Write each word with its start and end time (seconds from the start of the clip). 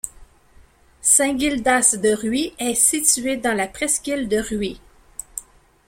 Saint-Gildas-de-Rhuys 1.03 2.55
est 2.57 2.73
située 2.73 3.37
dans 3.37 3.55
la 3.55 3.67
presqu'île 3.67 4.27
de 4.27 4.37
Rhuys. 4.39 4.81